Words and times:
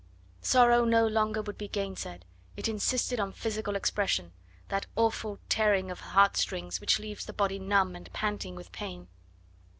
Sorrow 0.41 0.83
no 0.83 1.05
longer 1.05 1.43
would 1.43 1.59
be 1.59 1.67
gainsaid, 1.67 2.25
it 2.57 2.67
insisted 2.67 3.19
on 3.19 3.31
physical 3.31 3.75
expression 3.75 4.33
that 4.69 4.87
awful 4.95 5.37
tearing 5.47 5.91
of 5.91 5.99
the 5.99 6.05
heart 6.05 6.35
strings 6.37 6.81
which 6.81 6.97
leaves 6.97 7.25
the 7.27 7.33
body 7.33 7.59
numb 7.59 7.95
and 7.95 8.11
panting 8.11 8.55
with 8.55 8.71
pain. 8.71 9.09